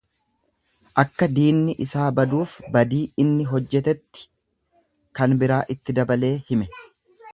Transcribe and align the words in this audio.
Akka 1.01 1.25
diinni 1.39 1.75
isaa 1.85 2.07
baduuf 2.21 2.55
badii 2.77 3.03
inni 3.25 3.47
hojjetetti 3.51 4.27
kan 5.21 5.37
biraa 5.45 5.61
itti 5.77 5.97
dabalee 6.01 6.33
hime. 6.51 6.71